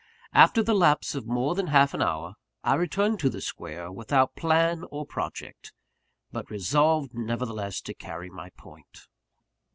After 0.33 0.63
the 0.63 0.73
lapse 0.73 1.13
of 1.13 1.27
more 1.27 1.53
than 1.53 1.67
half 1.67 1.93
an 1.93 2.01
hour, 2.01 2.33
I 2.63 2.73
returned 2.73 3.19
to 3.19 3.29
the 3.29 3.39
square, 3.39 3.91
without 3.91 4.35
plan 4.35 4.83
or 4.89 5.05
project; 5.05 5.73
but 6.31 6.49
resolved, 6.49 7.13
nevertheless, 7.13 7.81
to 7.81 7.93
carry 7.93 8.31
my 8.31 8.49
point. 8.57 9.05